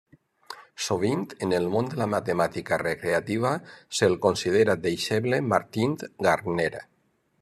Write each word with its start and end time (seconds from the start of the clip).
Sovint, 0.85 1.25
en 1.47 1.51
el 1.57 1.67
món 1.75 1.91
de 1.91 1.99
la 1.99 2.07
matemàtica 2.13 2.79
recreativa, 2.83 3.51
se'l 3.99 4.17
considera 4.25 4.77
deixeble 4.87 5.41
Martin 5.53 5.95
Gardner. 6.29 6.71